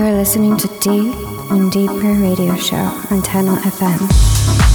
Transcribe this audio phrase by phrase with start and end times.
[0.00, 1.14] You are listening to Deep
[1.50, 2.76] and Deeper Radio Show
[3.10, 4.69] on Tunnel FM.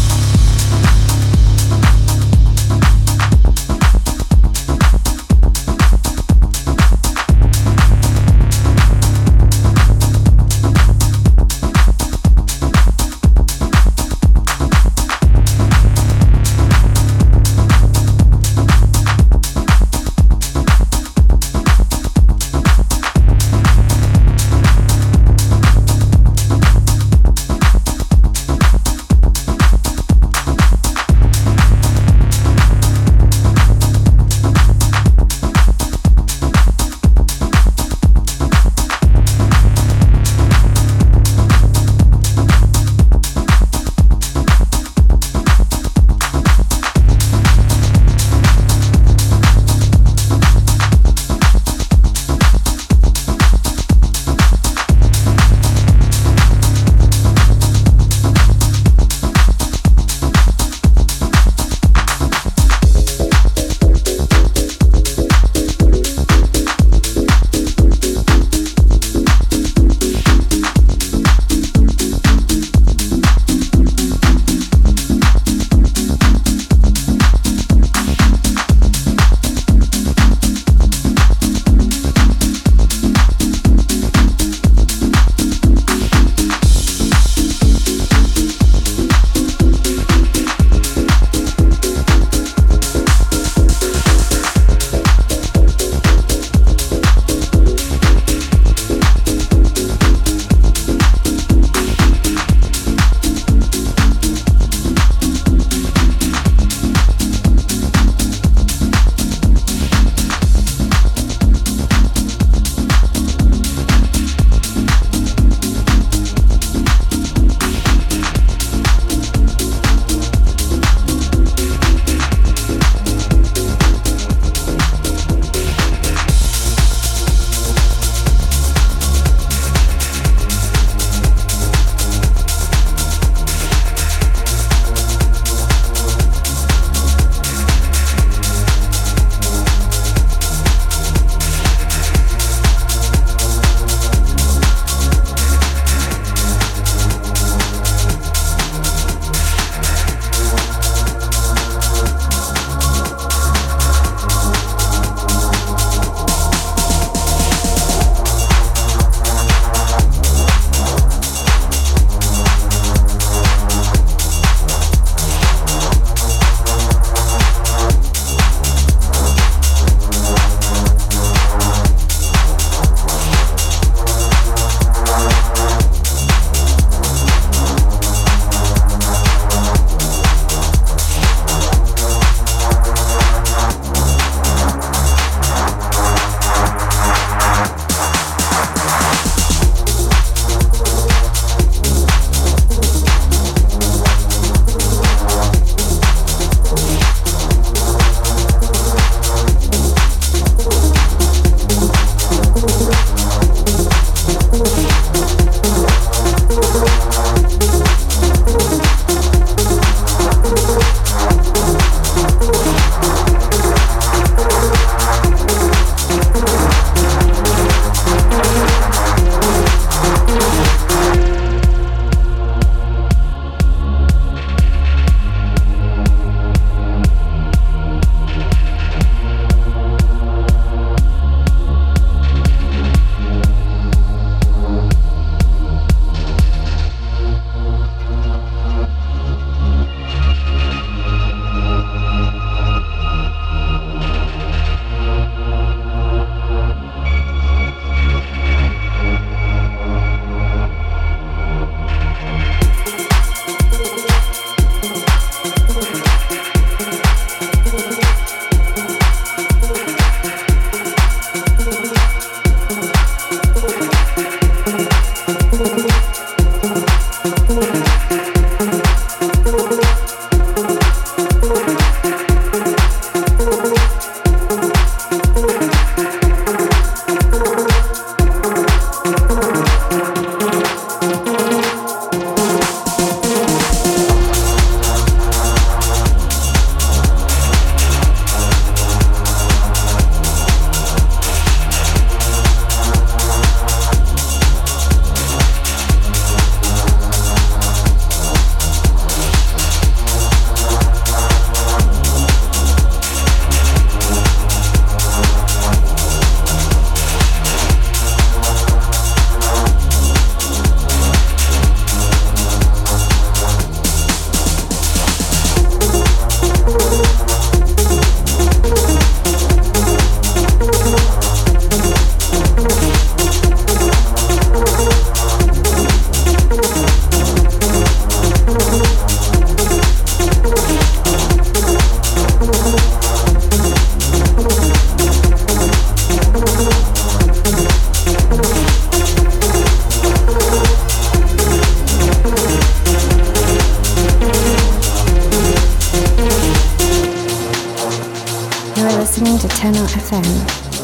[350.06, 350.28] FM,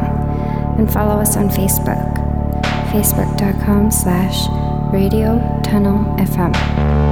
[0.78, 2.14] and follow us on Facebook,
[2.90, 4.48] facebook.com slash
[4.92, 7.11] radio tunnel FM.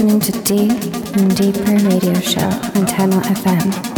[0.00, 3.89] Listening to Deep and Deeper Radio Show on Tunnel FM.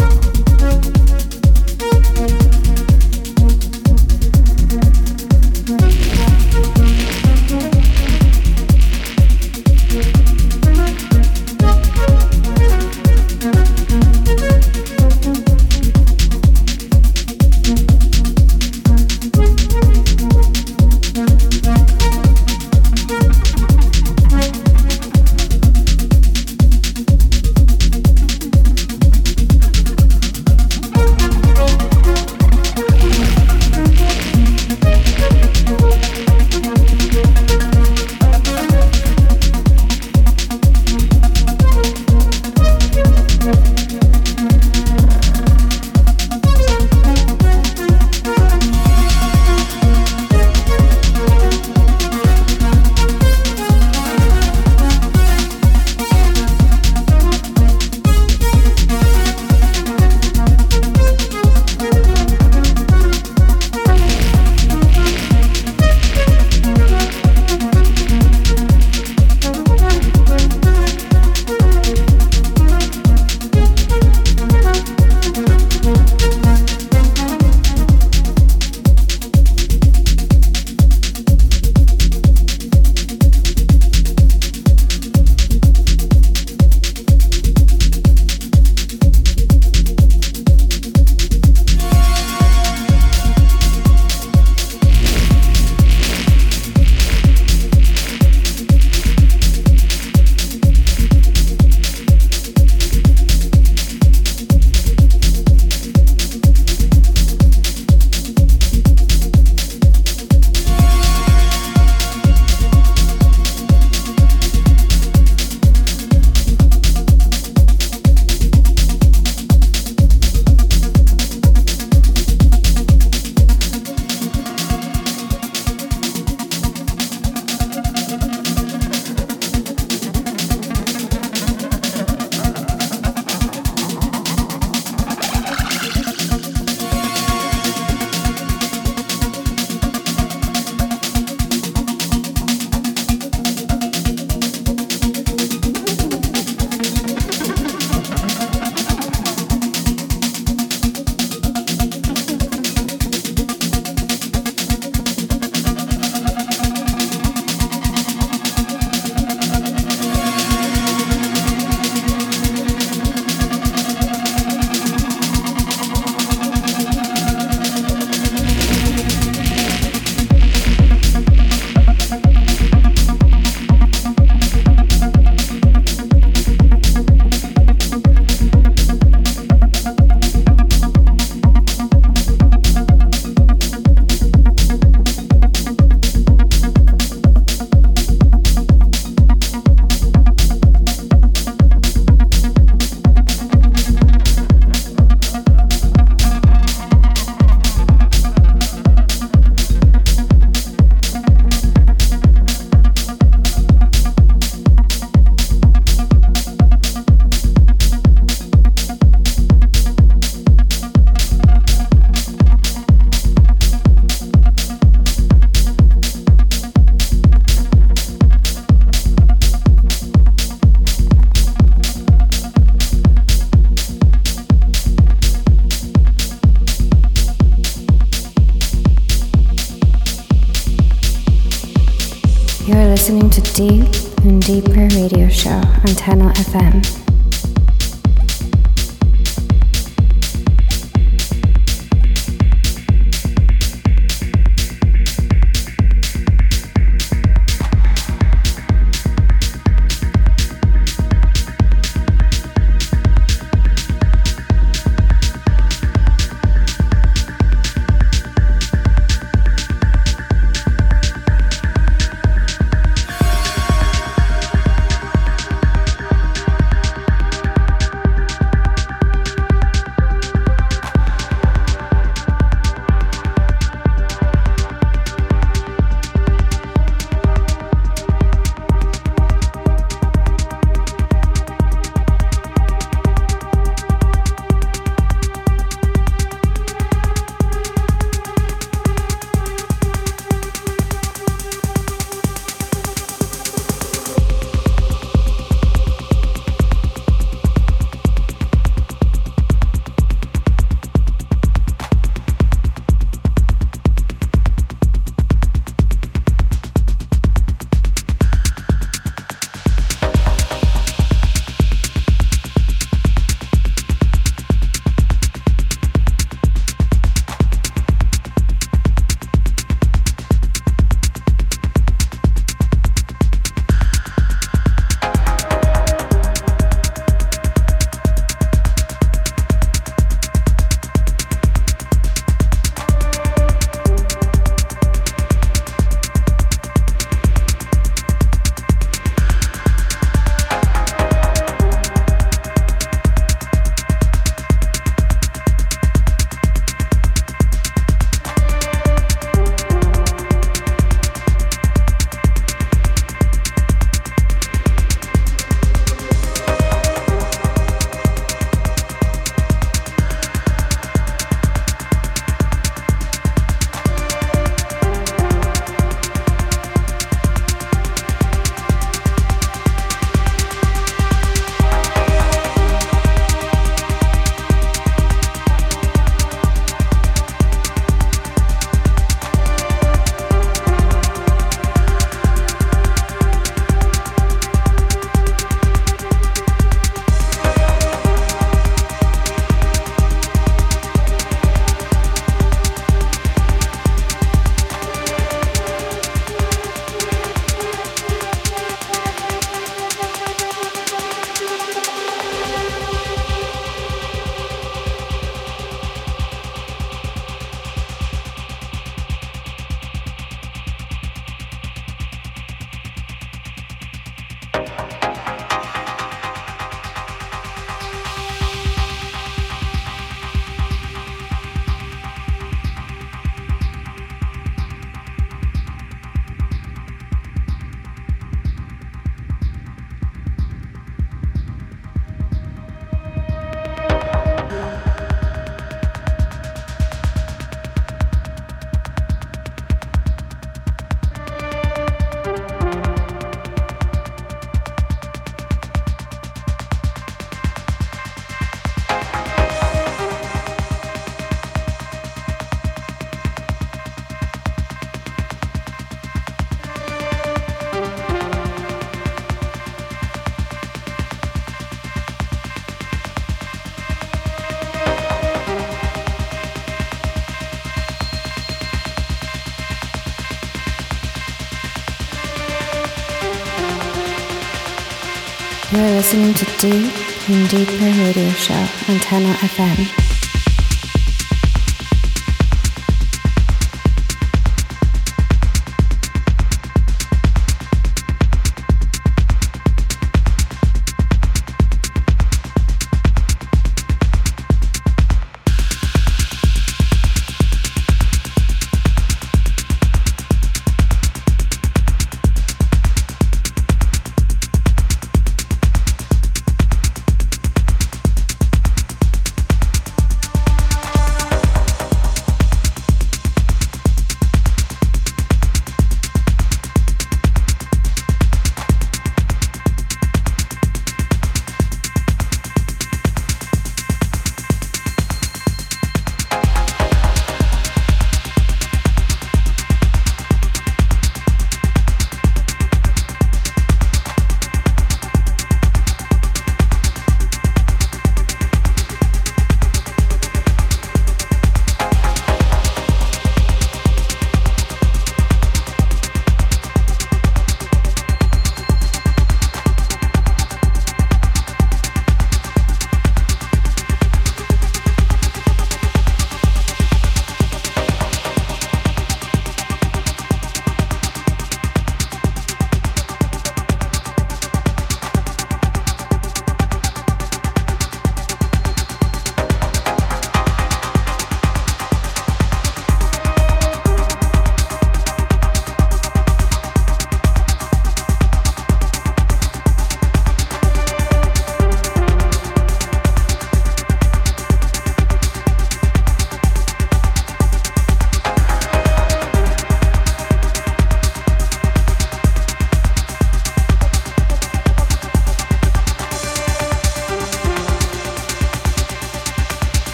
[476.02, 478.54] Listening to Deep and Deeper Radio Show
[478.88, 480.11] on Tunnel FM.